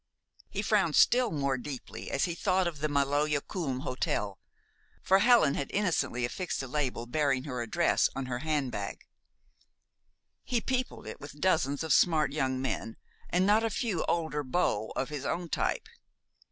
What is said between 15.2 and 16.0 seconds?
own type.